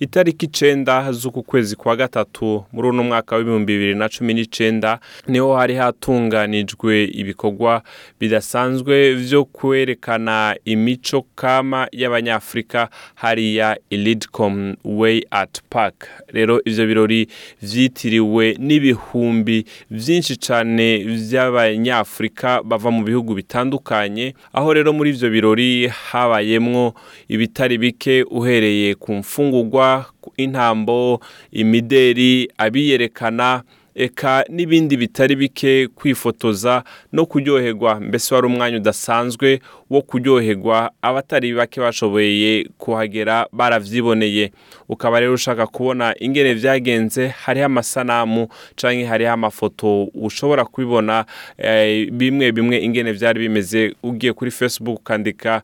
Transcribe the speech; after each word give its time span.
Itariki 0.00 0.46
icenda 0.46 1.12
z'uku 1.12 1.42
kwezi 1.42 1.76
kwa 1.76 1.96
gatatu 1.96 2.64
muri 2.72 2.88
uno 2.88 3.02
mwaka 3.02 3.36
w'ibihumbi 3.36 3.72
bibiri 3.72 3.94
na 3.94 4.08
cumi 4.08 4.34
n'icenda 4.34 4.98
ni 5.28 5.38
ho 5.38 5.56
hari 5.56 5.74
hatunganijwe 5.74 7.04
ibikorwa 7.04 7.82
bidasanzwe 8.20 9.14
vyo 9.14 9.44
kwerekana 9.44 10.56
imico 10.64 11.26
kama 11.34 11.88
y'abanyafurika 11.92 12.88
hariya 13.14 13.78
ilidcom 13.90 14.76
way 14.84 15.22
at 15.30 15.60
park. 15.70 16.08
Rero 16.28 16.60
ivyo 16.64 16.86
birori 16.86 17.28
vyitiriwe 17.62 18.56
n'ibihumbi 18.58 19.64
vyinshi 19.90 20.36
cane 20.36 20.98
vy'abanyafurika 21.04 22.62
bava 22.62 22.90
mu 22.90 23.04
bihugu 23.04 23.34
bitandukanye 23.34 24.34
aho 24.52 24.74
rero 24.74 24.92
muri 24.92 25.10
ivyo 25.10 25.30
birori 25.30 25.86
habayemwo 25.88 26.94
ibitari 27.28 27.78
bike 27.78 28.22
uhereye 28.22 28.94
ku 28.94 29.12
mfungurwa 29.14 29.89
intambo 30.36 31.20
imideri 31.52 32.48
abiyerekana 32.58 33.62
eka 33.94 34.44
n'ibindi 34.48 34.96
bitari 34.96 35.36
bike 35.36 35.88
kwifotoza 35.88 36.84
no 37.12 37.26
kuryoherwa. 37.26 38.00
Mbese 38.00 38.34
wari 38.34 38.46
umwanya 38.46 38.76
udasanzwe 38.76 39.60
wo 39.90 40.02
kuryoherwa 40.02 40.90
abatari 41.02 41.54
bake 41.54 41.80
bashoboye 41.80 42.68
kuhagera 42.78 43.46
baravyiboneye. 43.52 44.52
Ukaba 44.88 45.20
rero 45.20 45.34
ushaka 45.34 45.66
kubona 45.66 46.14
ingene 46.20 46.54
vyagenze 46.54 47.28
hariho 47.28 47.66
amasanamu 47.66 48.48
canke 48.76 49.04
hariho 49.04 49.32
amafoto 49.32 50.04
ushobora 50.14 50.64
kubibona 50.64 51.24
eh, 51.58 52.10
bimwe 52.12 52.52
bimwe 52.52 52.78
ingene 52.78 53.12
vyari 53.12 53.40
bimeze. 53.40 53.94
Ugiye 54.02 54.32
kuri 54.32 54.50
facebook 54.50 54.98
ukandika 54.98 55.62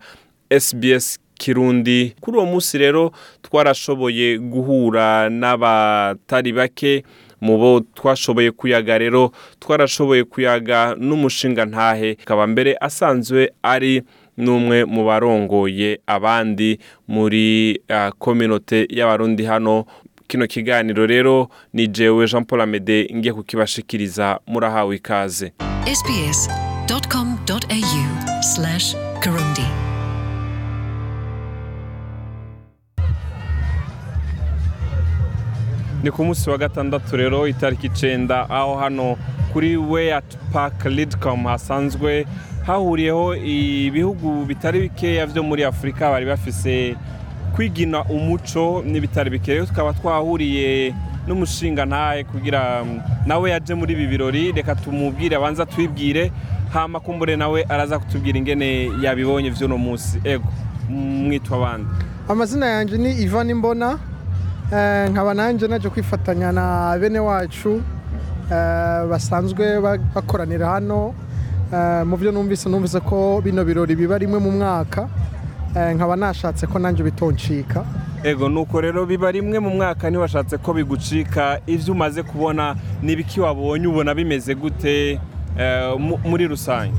sbs 0.61 1.19
kirundi. 1.39 2.15
Kuri 2.21 2.37
uwo 2.37 2.47
munsi 2.47 2.79
rero 2.79 3.13
twarashoboye 3.43 4.39
guhura 4.39 5.29
n'abatari 5.31 6.53
bake 6.53 7.05
mu 7.41 7.59
bo 7.59 7.81
twashoboye 7.95 8.51
kuyaga 8.51 8.99
rero 8.99 9.31
twarashoboye 9.61 10.25
kuyaga 10.25 10.95
n'umushinga 10.99 11.65
ntahe. 11.65 12.17
Akaba 12.23 12.47
mbere 12.47 12.77
asanzwe 12.81 13.51
ari 13.63 14.03
n'umwe 14.37 14.85
mu 14.85 15.05
barongoye 15.05 16.01
abandi 16.07 16.79
muri 17.09 17.81
kominote 18.19 18.87
y'abarundi 18.91 19.45
hano. 19.45 19.85
Kino 20.29 20.47
kiganiro 20.47 21.07
rero 21.07 21.49
ni 21.73 21.87
jewe 21.87 22.27
jean 22.27 22.45
paul 22.45 22.61
amede 22.61 23.07
ngiye 23.15 23.33
kukibashikiriza 23.35 24.41
murahawe 24.47 24.97
ikaze. 24.97 25.53
Ni 36.03 36.11
ku 36.11 36.25
munsi 36.25 36.51
wa 36.51 36.59
gatandatu 36.59 37.17
rero 37.17 37.49
itariki 37.49 37.87
icenda 37.87 38.51
aho 38.51 38.77
hano 38.77 39.17
kuri 39.53 39.77
way 39.77 40.13
at 40.15 40.37
park 40.53 40.85
lidcom 40.85 41.45
hasanzwe 41.45 42.27
hahuriyeho 42.67 43.35
ibihugu 43.37 44.45
bitari 44.45 44.81
bikeya 44.81 45.27
vyo 45.27 45.43
muri 45.43 45.65
afurika 45.65 46.11
bari 46.11 46.27
bafise 46.27 46.97
kwigina 47.55 48.05
umuco 48.05 48.83
n'ibitari 48.87 49.31
bike. 49.31 49.53
Rero 49.55 49.67
tukaba 49.67 49.93
twahuriye 49.93 50.95
n'umushinga 51.27 51.87
ntahe 51.87 52.25
kugira 52.25 52.85
nawe 53.27 53.51
yaje 53.51 53.75
muri 53.75 53.93
ibi 53.93 54.07
birori 54.07 54.53
reka 54.53 54.75
tumubwire 54.75 55.37
abanza 55.37 55.67
twibwire 55.67 56.33
hama 56.73 57.01
kumbure 57.01 57.37
nawe 57.37 57.65
araza 57.69 57.99
kutubwira 57.99 58.39
ingene 58.39 58.91
yabibonye 59.03 59.51
vy'uno 59.51 59.79
munsi. 59.79 60.21
Ego 60.25 60.53
mwitwa 60.91 61.57
abandi. 61.57 61.89
Amazina 62.29 62.67
yanjye 62.67 62.99
ni 62.99 63.11
ivan 63.23 63.51
imbona 63.51 63.99
nkaba 65.11 65.35
nanjye 65.35 65.69
naje 65.69 65.89
kwifatanya 65.89 66.53
na 66.53 66.99
bene 67.01 67.19
wacu 67.19 67.83
eh, 68.51 69.07
basanzwe 69.11 69.81
ba- 69.81 69.99
bakoranira 70.15 70.69
hano. 70.69 71.15
Eh, 71.73 72.07
mu 72.07 72.17
byo 72.17 72.33
numvise 72.33 72.69
numvise 72.69 73.01
ko 73.01 73.41
bino 73.45 73.65
birori 73.65 73.97
biba 73.97 74.19
rimwe 74.19 74.39
mu 74.39 74.51
mwaka. 74.51 75.09
Eh, 75.77 75.95
nkaba 75.95 76.17
nashatse 76.17 76.67
ko 76.67 76.79
nanjye 76.79 77.03
bitoncika. 77.05 77.85
Ego 78.25 78.49
nuko 78.49 78.81
rero 78.81 79.07
biba 79.07 79.31
rimwe 79.31 79.59
mu 79.59 79.71
mwaka 79.71 80.11
ntiwashatse 80.11 80.59
ko 80.59 80.73
bigucika. 80.75 81.61
Ibyo 81.67 81.93
umaze 81.95 82.23
kubona 82.23 82.75
n'ibiki 83.03 83.41
wabonye 83.41 83.87
ubona 83.87 84.15
bimeze 84.15 84.55
gute 84.55 85.21
eh, 85.59 85.95
mu- 85.99 86.19
muri 86.25 86.47
rusange? 86.49 86.95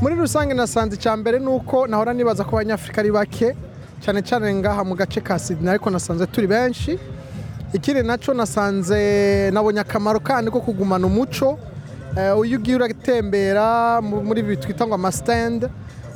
Muri 0.00 0.14
rusange 0.16 0.54
nasanze 0.54 0.96
icya 0.96 1.16
mbere 1.16 1.38
ni 1.38 1.46
uko 1.46 1.86
nahora 1.86 2.12
nibaza 2.12 2.44
ko 2.44 2.56
abanyafurika 2.56 3.00
ari 3.00 3.10
bake. 3.12 3.54
Cyane 4.00 4.22
cyane 4.22 4.54
ngaha 4.54 4.84
mu 4.84 4.94
gace 4.94 5.20
ka 5.20 5.38
Sydney 5.38 5.70
ariko 5.70 5.90
nasanze 5.90 6.26
turi 6.26 6.46
benshi. 6.46 6.98
Ikindi 7.72 8.02
na 8.02 8.16
cyo 8.18 8.34
nasanze 8.34 9.50
nabonye 9.52 9.80
akamaro 9.80 10.20
kandi 10.20 10.50
ko 10.50 10.60
kugumana 10.60 11.06
umuco. 11.06 11.58
Eh, 12.18 12.34
iyo 12.46 12.58
ugiye 12.58 12.76
uratembera 12.76 14.00
mu- 14.02 14.22
muri 14.22 14.40
ibi 14.40 14.56
twita 14.56 14.86
ngo 14.86 14.94
amasitende 14.94 15.68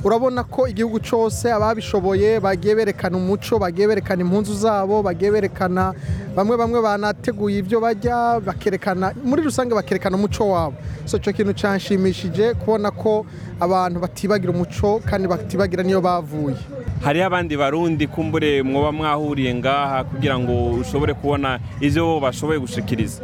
urabona 0.04 0.44
ko 0.44 0.68
igihugu 0.68 1.00
cyose 1.00 1.52
ababishoboye 1.52 2.40
bagiye 2.40 2.74
berekana 2.76 3.16
umuco 3.16 3.58
bagiye 3.58 3.88
berekana 3.88 4.20
impunzu 4.22 4.54
zabo 4.54 5.02
bagiye 5.02 5.30
berekana 5.32 5.94
bamwe 6.36 6.56
bamwe 6.56 6.78
banateguye 6.82 7.58
ibyo 7.58 7.80
bajya 7.80 8.40
bakerekana 8.44 9.14
muri 9.24 9.42
rusange 9.42 9.74
bakerekana 9.74 10.16
umuco 10.16 10.44
wabo. 10.50 10.76
So 11.04 11.16
icyo 11.16 11.32
kintu 11.32 11.52
cyanshimishije 11.52 12.54
kubona 12.54 12.90
ko 12.90 13.24
abantu 13.60 14.00
batibagira 14.00 14.52
umuco 14.52 15.00
kandi 15.08 15.28
batibagira 15.28 15.82
niyo 15.82 16.00
bavuye. 16.00 16.56
Hariho 17.00 17.26
abandi 17.26 17.56
barundi 17.56 18.06
kumbure 18.06 18.62
mwoba 18.62 18.92
mwahuriye 18.92 19.54
ngaha 19.54 20.04
kugira 20.04 20.38
ngo 20.38 20.70
ushobore 20.84 21.14
kubona 21.14 21.60
bo 21.80 22.20
bashoboye 22.20 22.58
gushikiriza. 22.60 23.22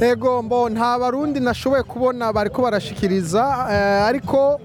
Ego 0.00 0.42
mbo 0.42 0.68
nta 0.68 0.98
barundi 0.98 1.40
nashoboye 1.40 1.82
kubona 1.82 2.32
bariko 2.32 2.62
barashikiriza 2.62 3.66
eh, 3.72 4.04
ariko 4.08 4.60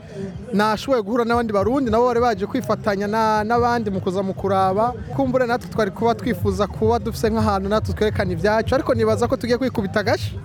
nashoboye 0.53 1.01
guhura 1.03 1.25
n'abandi 1.25 1.53
barundi 1.53 1.91
nabo 1.91 2.07
bari 2.07 2.19
baje 2.21 2.45
kwifatanya 2.47 3.07
na- 3.07 3.43
n'abandi 3.43 3.91
mu 3.91 3.99
kuza 4.01 4.23
mu 4.23 4.33
kuraba. 4.33 4.93
Kumbure 5.15 5.45
natwe 5.45 5.69
twari 5.69 5.91
kuba 5.91 6.15
twifuza 6.15 6.67
kuba 6.67 6.99
dufise 6.99 7.27
nk'ahantu 7.29 7.67
natwe 7.69 7.93
twerekana 7.93 8.31
ibyacu 8.31 8.75
ariko 8.75 8.93
nibaza 8.95 9.27
ko 9.27 9.35
tugiye 9.35 9.57
kwikubita 9.57 9.99
agashi. 9.99 10.39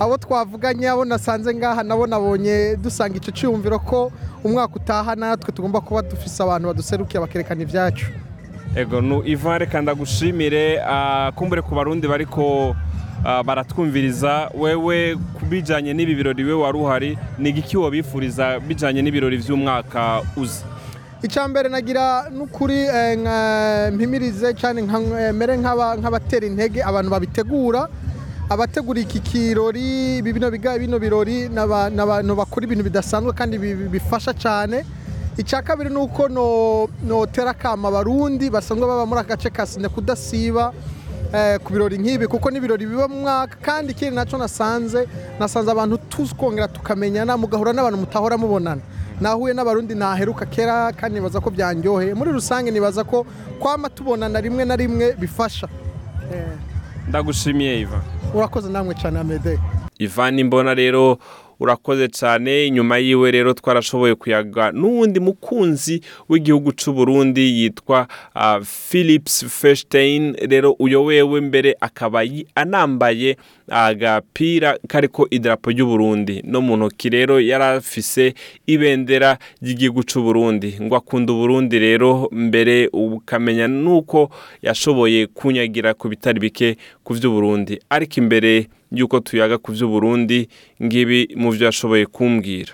Abo 0.00 0.16
twavuganye 0.18 0.88
abo 0.90 1.04
nasanze 1.04 1.54
ngaha 1.54 1.82
nabo 1.86 2.06
nabonye 2.06 2.74
dusanga 2.76 3.16
icyo 3.22 3.30
cyiyumviro 3.32 3.78
ko 3.78 4.10
umwaka 4.44 4.74
utaha 4.82 5.14
natwe 5.14 5.52
tugomba 5.54 5.78
kuba 5.80 6.02
dufise 6.02 6.42
abantu 6.42 6.66
baduserukiye 6.74 7.20
bakerekana 7.22 7.62
ibyacu. 7.62 8.06
Ego 8.76 9.00
nu 9.00 9.22
ivan 9.24 9.58
reka 9.62 9.78
ndagushimire 9.82 10.82
ah, 10.82 11.30
kumbure 11.38 11.62
ku 11.62 11.74
barundi 11.74 12.06
bariko 12.08 12.74
ah, 12.74 12.87
baratwumviriza. 13.44 14.50
Wewe 14.54 15.16
ku 15.34 15.46
bijanye 15.46 15.94
n'ibi 15.94 16.14
birori 16.14 16.44
we 16.44 16.52
wari 16.52 16.78
uhari 16.78 17.18
ni 17.38 17.48
igiki 17.50 17.76
wobifuriza 17.76 18.60
bijanye 18.60 19.02
n'ibirori 19.02 19.36
vy'umwaka 19.36 20.22
uza 20.36 20.64
icya 21.22 21.48
mbere 21.48 21.68
nagira 21.68 22.30
n'ukuri 22.30 22.78
eh, 22.78 23.18
mpimirize 23.92 24.54
cyane 24.54 24.80
eh, 25.18 25.34
mere 25.34 25.56
nk'aba- 25.58 25.96
nk'abatera 25.98 26.46
intege 26.46 26.78
abantu 26.82 27.10
babitegura. 27.10 27.88
Abategura 28.50 29.00
iki 29.00 29.20
kirori 29.20 30.22
bino 30.78 30.98
birori 30.98 31.48
ni 31.50 31.58
aba- 31.58 31.90
ni 31.90 32.00
abantu 32.00 32.34
bakora 32.36 32.64
ibintu 32.64 32.84
bidasanzwe 32.84 33.32
kandi 33.34 33.58
bi- 33.58 33.74
bi- 33.74 33.88
bifasha 33.98 34.32
cyane. 34.32 34.84
Icya 35.36 35.62
kabiri 35.62 35.90
ni 35.90 35.96
uko 35.98 36.28
no- 36.28 36.88
notera 37.06 37.50
akama 37.50 37.88
basanzwe 38.50 38.86
baba 38.86 39.04
muri 39.06 39.20
aka 39.20 39.36
gace 39.36 39.50
ka 39.50 39.66
sine 39.66 39.88
kudasiba. 39.88 40.72
Ku 41.64 41.72
birori 41.72 41.98
nk'ibi 41.98 42.26
kuko 42.26 42.50
n'ibirori 42.50 42.86
biba 42.86 43.08
mu 43.08 43.20
mwaka 43.20 43.56
kandi 43.62 43.92
ikindi 43.92 44.14
na 44.16 44.24
cyo 44.26 44.38
nasanze 44.38 45.08
nasanze 45.38 45.70
abantu 45.70 45.98
tukongera 46.08 46.68
tukamenyana 46.68 47.36
mugahura 47.36 47.72
n'abantu 47.72 47.98
mutahora 48.00 48.36
mubonana. 48.38 48.80
Nahuye 49.20 49.52
n'abarundi 49.54 49.94
naheruka 49.94 50.46
kera 50.46 50.92
kandi 50.92 51.18
nibaza 51.20 51.40
ko 51.40 51.50
byanjyoheye 51.50 52.14
muri 52.14 52.32
rusange 52.32 52.70
nibaza 52.70 53.04
ko 53.04 53.26
kwama 53.60 53.88
tubonana 53.90 54.40
rimwe 54.40 54.64
na 54.64 54.76
rimwe 54.76 55.12
bifasha. 55.20 55.68
Eh, 56.32 56.48
ndagushimiye 57.08 57.80
ivan. 57.80 58.00
Urakoze 58.34 58.68
namwe 58.70 58.94
cyane 58.94 59.18
amede. 59.20 59.58
Ivan 59.98 60.38
Imbona 60.38 60.74
rero 60.74 61.18
urakoze 61.60 62.08
cyane. 62.08 62.66
Inyuma 62.66 62.98
yiwe 62.98 63.30
rero 63.30 63.52
twarashoboye 63.54 64.14
kuyaga 64.14 64.72
n'uwundi 64.72 65.20
mukunzi 65.20 66.00
w'igihugu 66.28 66.72
cy'u 66.72 66.92
Burundi 66.92 67.60
yitwa 67.62 68.08
uh, 68.34 68.62
Philips 68.64 69.44
Feinstein. 69.46 70.36
Rero 70.50 70.72
uyo 70.78 71.04
wewe 71.04 71.40
mbere 71.40 71.76
akaba 71.80 72.22
anambaye 72.54 73.36
agapira 73.70 74.78
kariko 74.88 75.26
idarapo 75.30 75.70
ry'u 75.70 75.86
Burundi. 75.86 76.42
No 76.44 76.60
mu 76.60 76.76
ntoki 76.76 77.08
rero 77.10 77.40
yarafise 77.40 78.34
ibendera 78.66 79.38
ry'igihugu 79.62 80.02
cy'u 80.02 80.22
Burundi. 80.22 80.78
Ngo 80.82 80.96
akunda 80.96 81.32
Burundi 81.32 81.78
rero 81.78 82.28
mbere 82.32 82.88
ukamenya 82.92 83.68
nuko 83.68 84.30
yashoboye 84.62 85.26
kunyagira 85.26 85.94
ku 85.94 86.08
bitari 86.08 86.40
bike 86.40 86.76
ku 87.04 87.14
vy'u 87.14 87.30
Burundi. 87.30 87.78
Ariko 87.90 88.14
imbere 88.20 88.66
yuko 88.92 89.20
tuyaga 89.20 89.58
ku 89.58 89.72
vy'u 89.72 89.88
Burundi 89.88 90.48
ngibi 90.82 91.28
mu 91.36 91.50
vyo 91.50 91.66
yashoboye 91.66 92.06
kumbwira 92.06 92.72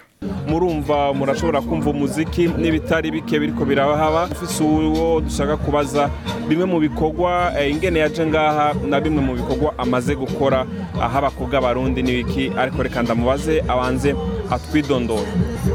murumva 0.48 1.12
murashobora 1.12 1.60
kumva 1.60 1.90
umuziki 1.90 2.48
n'ibitari 2.48 3.10
bike 3.10 3.38
biriko 3.40 3.64
birahaba 3.64 4.28
ufise 4.32 4.62
uwo 4.64 5.20
dushaka 5.20 5.56
kubaza 5.56 6.10
bimwe 6.48 6.64
mu 6.64 6.78
bikorwa 6.80 7.52
eh, 7.60 7.70
ingene 7.72 7.98
yaje 8.00 8.26
ngaha 8.26 8.74
na 8.88 9.00
bimwe 9.00 9.20
mu 9.22 9.32
bikorwa 9.34 9.74
amaze 9.78 10.14
gukora 10.16 10.66
aho 11.00 11.18
abakobwa 11.18 11.60
barundi 11.60 12.02
n'ibiki 12.02 12.52
ariko 12.56 12.82
reka 12.82 13.02
ndamubaze 13.02 13.60
abanze 13.68 14.14
atwidondora 14.50 15.28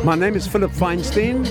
My 0.06 0.16
name 0.16 0.36
is 0.38 0.48
Philip 0.48 0.72
Feinstein. 0.72 1.46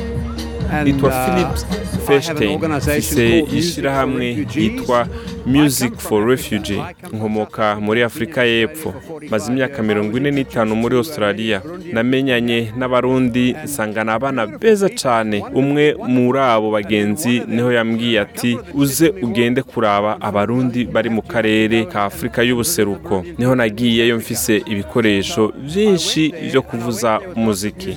And, 0.71 0.89
nitwa 0.89 1.09
uh, 1.09 1.25
philip 1.25 1.47
I 1.47 1.51
have 1.51 1.93
an 1.95 2.01
feshstein 2.07 2.53
organization 2.53 2.99
mfise 2.99 3.15
called 3.15 3.31
Music 3.31 3.49
for 3.49 3.59
ishyirahamwe 3.59 4.27
Refugees. 4.35 5.09
Music 5.49 5.95
for 5.99 6.27
refugee 6.27 6.83
nkomoka 7.13 7.81
muri 7.81 8.03
afurika 8.03 8.45
y'epfo. 8.45 8.95
Maze 9.31 9.53
imyaka 9.53 9.83
mirongo 9.83 10.17
ine 10.17 10.31
n'itanu 10.31 10.75
muri 10.77 10.97
australia. 10.97 11.63
Namenyanye 11.93 12.73
n'abarundi 12.77 13.57
nsangana 13.65 14.13
abana 14.15 14.47
beza 14.47 14.89
cyane 14.89 15.43
umwe 15.55 15.95
muri 16.09 16.39
abo 16.39 16.71
bagenzi 16.71 17.43
ni 17.49 17.63
ho 17.63 17.73
yambwiye 17.73 18.21
ati 18.21 18.59
uze 18.75 19.09
ugende 19.23 19.63
kuraba 19.63 20.21
abarundi 20.21 20.85
bari 20.85 21.11
mu 21.11 21.23
karere 21.23 21.85
ka 21.85 22.05
afurika 22.05 22.43
y'ubuseruko. 22.43 23.25
Niho 23.39 23.55
nagiyeyo 23.55 24.17
mfise 24.17 24.57
ibikoresho 24.67 25.53
byinshi 25.65 26.35
byo 26.51 26.63
kuvuza 26.63 27.21
umuziki 27.37 27.97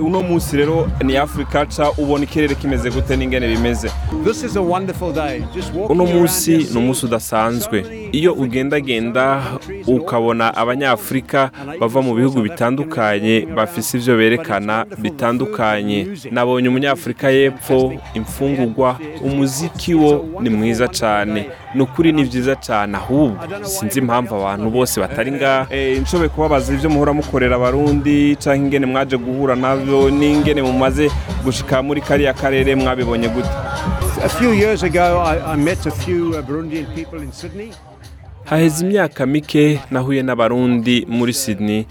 uno 0.00 0.22
munsi 0.22 0.56
rero 0.56 0.88
ni 1.04 1.16
afurika 1.16 1.66
ca 1.66 1.90
ubona 1.98 2.24
ikirere 2.24 2.54
kimeze 2.54 2.90
gute 2.90 3.16
n'ingene 3.16 3.48
bimeze. 3.48 3.88
This 4.24 4.42
is 4.44 4.56
a 4.56 4.62
wonderful 4.62 5.12
day. 5.12 5.42
Just 5.54 5.74
walking 5.74 5.90
uno 6.00 6.06
munsi 6.06 6.59
ni 6.64 6.76
umunsi 6.78 7.04
udasanzwe. 7.06 7.99
Iyo 8.12 8.32
ugendagenda 8.34 9.42
ukabona 9.86 10.54
abanyafurika 10.56 11.50
bava 11.80 12.02
mu 12.02 12.14
bihugu 12.14 12.42
bitandukanye 12.42 13.46
bafise 13.56 13.96
ivyo 13.98 14.16
berekana 14.16 14.84
bitandukanye. 14.98 16.06
Nabonye 16.30 16.68
umunyafurika 16.68 17.30
y'epfo 17.30 17.92
imfungurwa 18.14 18.98
umuziki 19.22 19.94
wo 19.94 20.24
ni 20.40 20.50
mwiza 20.50 20.88
cane. 20.88 21.50
Ni 21.74 21.82
ukuri 21.82 22.12
ni 22.12 22.24
vyiza 22.24 22.56
cane 22.56 22.96
ahubwo 22.96 23.38
sinzi 23.62 23.98
impamvu 23.98 24.34
abantu 24.34 24.70
bose 24.70 25.00
batari 25.00 25.32
ngaha. 25.32 25.66
Eh, 25.74 26.00
nshoboye 26.02 26.28
kubabaza 26.28 26.72
ivyo 26.74 26.90
muhora 26.90 27.12
mukorera 27.12 27.56
abarundi 27.56 28.36
canke 28.36 28.56
ingene 28.64 28.86
mwaje 28.86 29.16
guhura 29.16 29.54
navyo 29.56 30.10
n'ingene 30.10 30.62
mumaze 30.62 31.10
gushika 31.44 31.82
muri 31.82 32.00
kariya 32.00 32.32
karere 32.32 32.74
mwabibonye 32.74 33.28
gute. 33.28 33.48
A 34.22 34.28
few 34.28 34.52
years 34.52 34.82
ago, 34.82 35.00
I, 35.24 35.52
I 35.54 35.56
met 35.56 35.86
a 35.86 35.90
few 35.90 36.34
uh, 36.36 36.42
Burundian 36.42 36.84
people 36.94 37.22
in 37.22 37.32
Sydney. 37.32 37.72
Haheze 38.44 38.84
imyaka 38.86 39.26
mike 39.26 39.80
nahuye 39.90 40.22
n'abarundi 40.22 41.06
muri 41.08 41.32
sydney. 41.32 41.86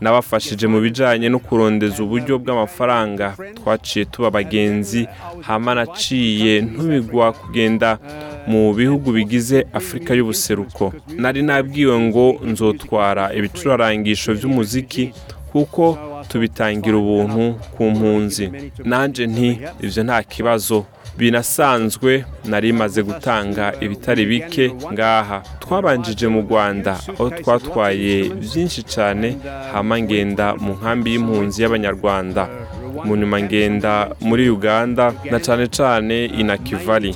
Nabafashije 0.00 0.66
mu 0.66 0.80
bijyanye 0.80 1.28
no 1.28 1.38
kurondeza 1.38 2.02
uburyo 2.02 2.34
bw'amafaranga 2.42 3.26
twaciye 3.56 4.04
tuba 4.04 4.28
abagenzi. 4.28 5.06
Hama 5.46 5.74
naciye 5.74 6.60
ntubigwa 6.60 7.32
kugenda 7.32 7.98
mu 8.46 8.74
bihugu 8.74 9.12
bigize 9.12 9.66
afurika 9.72 10.14
y'ubuseruko. 10.14 10.92
Nari 11.22 11.42
nabwiwe 11.42 11.98
ngo 11.98 12.26
nzotwara 12.50 13.24
ibicurarangisho 13.34 14.34
by'umuziki 14.34 15.12
kuko 15.52 15.98
tubitangira 16.28 16.96
ubuntu 16.96 17.54
ku 17.76 17.82
mpunzi. 17.90 18.50
Nanjye 18.84 19.26
nti 19.26 19.48
ibyo 19.84 20.02
nta 20.04 20.22
kibazo. 20.22 20.84
Binasanzwe 21.18 22.24
nari 22.44 22.72
maze 22.72 23.02
gutanga 23.02 23.72
ibitari 23.80 24.24
bike 24.26 24.72
ngaha. 24.92 25.42
Twabanjije 25.60 26.26
mu 26.28 26.40
rwanda 26.40 26.92
aho 27.14 27.30
twatwaye 27.30 28.28
byinshi 28.42 28.80
cyane 28.82 29.36
hama 29.72 30.00
ngenda 30.00 30.56
mu 30.56 30.72
nkambi 30.80 31.12
y'impunzi 31.12 31.62
y'abanyarwanda. 31.62 32.48
Mu 33.04 33.16
nyuma 33.16 33.40
ngenda 33.44 33.92
muri 34.20 34.48
uganda 34.50 35.12
na 35.30 35.38
cyane 35.40 35.66
cyane 35.68 36.16
inakivari 36.40 37.10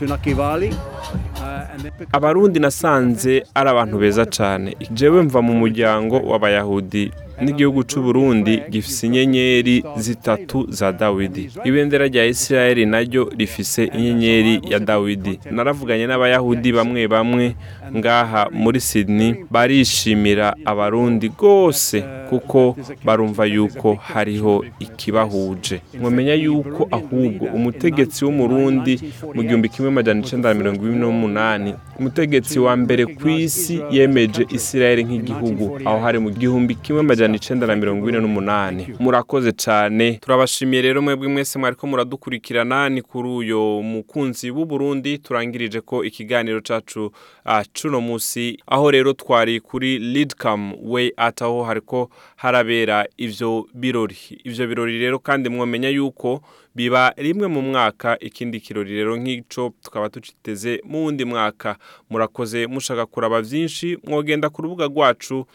abarundi 2.13 2.59
nasanze 2.61 3.33
ari 3.55 3.69
abantu 3.71 3.97
beza 3.99 4.25
cyane 4.27 4.77
jewe 4.91 5.23
mva 5.23 5.41
mu 5.43 5.53
muryango 5.61 6.17
w'abayahudi. 6.31 7.13
N'igihugu 7.43 7.85
cy'u 7.85 8.03
Burundi 8.03 8.63
gifise 8.71 9.07
inyenyeri 9.07 9.85
zitatu 9.97 10.67
za 10.71 10.93
dawidi. 10.93 11.51
Ibendera 11.65 12.07
rya 12.07 12.25
isirayeli 12.27 12.87
naryo 12.87 13.31
rifise 13.39 13.85
inyenyeri 13.85 14.61
ya 14.71 14.79
dawidi. 14.79 15.39
Naravuganye 15.51 16.07
n'abayahudi 16.07 16.73
bamwe 16.73 17.09
bamwe 17.09 17.55
ngaha 17.97 18.49
muri 18.53 18.81
sydney 18.81 19.35
barishimira 19.51 20.55
abarundi 20.65 21.29
rwose 21.29 22.05
kuko 22.29 22.77
barumva 23.05 23.45
yuko 23.47 23.95
hariho 23.95 24.65
ikibahuje. 24.81 25.81
Mwamenya 26.01 26.35
yuko 26.35 26.89
ahubwo 26.91 27.45
umutegetsi 27.55 28.25
w'umurundi 28.25 29.01
mu 29.35 29.43
gihumbi 29.43 29.69
kimwe 29.69 29.91
majana 29.91 30.21
icenda 30.21 30.49
na 30.49 30.55
mirongo 30.55 30.81
ibiri 30.83 30.99
n'umunani 31.01 31.75
umutegetsi 31.99 32.59
wa 32.59 32.77
mbere 32.77 33.07
ku 33.07 33.29
isi 33.29 33.81
yemeje 33.91 34.47
isirayeli 34.51 35.05
nk'igihugu. 35.05 35.79
Aho 35.85 35.99
hari 35.99 36.19
mu 36.19 36.31
gihumbi 36.31 36.75
kimwe 36.75 37.03
majana 37.27 37.37
icenda 37.37 37.67
na 37.67 37.77
mirongo 37.77 38.09
ine 38.09 38.21
n'umunani. 38.21 38.95
Murakoze 38.99 39.53
cyane. 39.53 40.13
Turabashimiye 40.23 40.83
rero 40.83 41.03
mwebwe 41.03 41.29
mwese 41.29 41.59
mwariko 41.59 41.87
muradukurikirana. 41.87 42.89
Ni 42.89 43.03
kuri 43.03 43.29
uyo 43.29 43.83
mukunzi 43.83 44.51
w'u 44.51 44.65
Burundi 44.65 45.19
turangirije 45.19 45.81
ko 45.81 46.05
ikiganiro 46.05 46.61
cacu 46.61 47.13
ah, 47.45 47.65
cuno 47.73 48.01
musi 48.01 48.59
aho 48.67 48.91
rero 48.91 49.13
twari 49.13 49.61
kuri 49.61 49.99
Leadcam 49.99 50.73
way 50.83 51.13
at 51.17 51.43
aho 51.43 51.65
hariko 51.65 52.11
harabera 52.37 53.07
ivyo 53.17 53.67
birori. 53.75 54.17
Ivyo 54.45 54.67
birori 54.67 54.99
rero 54.99 55.19
kandi 55.19 55.49
mwomenya 55.49 55.89
yuko 55.89 56.43
biba 56.75 57.15
rimwe 57.17 57.47
mu 57.49 57.63
mwaka 57.63 58.19
ikindi 58.21 58.61
kirori 58.61 58.95
rero 58.95 59.17
nk'ico 59.17 59.73
tukaba 59.83 60.09
tuciteze 60.09 60.81
mu 60.85 61.05
wundi 61.05 61.25
mwaka. 61.25 61.77
Murakoze 62.11 62.67
mushaka 62.67 63.07
kuraba 63.07 63.43
vyinshi 63.43 63.99
mwogenda 64.05 64.51
ku 64.51 64.63
rubuga 64.63 64.87
rwacu 64.87 65.41
uh, 65.41 65.47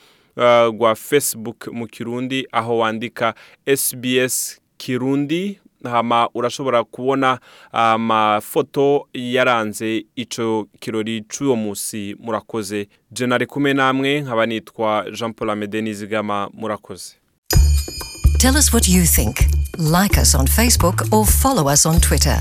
rwa 0.46 0.96
facebook 0.96 1.68
mu 1.68 1.88
kirundi 1.88 2.48
aho 2.52 2.78
wandika 2.78 3.34
sbs 3.78 4.60
kirundi 4.78 5.60
hama 5.84 6.30
urashobora 6.34 6.84
kubona 6.84 7.40
amafoto 7.72 9.08
yaranze 9.14 10.06
ico 10.16 10.68
kirori 10.80 11.22
c'uwo 11.22 11.56
musi 11.56 12.16
murakoze 12.20 12.88
je 13.12 13.28
nari 13.28 13.46
kumwe 13.46 13.74
namwe 13.74 14.22
nkaba 14.22 14.46
nitwa 14.46 15.06
jean 15.12 15.34
paul 15.34 15.50
amede 15.50 15.82
nizigama 15.82 16.50
murakoze 16.54 17.14
Tell 18.40 18.58
us 18.58 18.74
what 18.74 18.90
you 18.90 19.04
think. 19.06 19.38
Like 19.78 20.18
us 20.22 20.34
on 20.34 20.48
Facebook 20.48 21.08
or 21.14 21.26
follow 21.28 21.68
us 21.72 21.86
on 21.86 22.00
Twitter. 22.00 22.40